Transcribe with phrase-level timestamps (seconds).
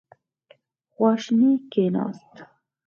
[0.93, 2.33] خواشینی کېناست.